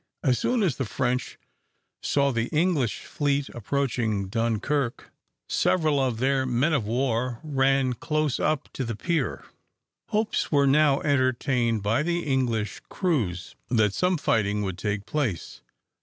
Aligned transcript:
As 0.23 0.39
soon 0.39 0.63
as 0.63 0.77
the 0.77 0.85
French 0.85 1.37
saw 2.01 2.31
the 2.31 2.47
English 2.47 3.01
fleet 3.01 3.49
approaching 3.49 4.29
Dunkirk, 4.29 5.11
several 5.47 5.99
of 5.99 6.17
their 6.17 6.43
men 6.47 6.73
of 6.73 6.87
war 6.87 7.39
ran 7.43 7.93
close 7.93 8.39
up 8.39 8.67
to 8.73 8.83
the 8.83 8.95
pier. 8.95 9.45
Hopes 10.07 10.51
were 10.51 10.65
now 10.65 11.01
entertained 11.01 11.83
by 11.83 12.01
the 12.01 12.21
English 12.23 12.81
crews 12.89 13.53
that 13.69 13.93
some 13.93 14.17
fighting 14.17 14.63
would 14.63 14.79
take 14.79 15.05
place. 15.05 15.61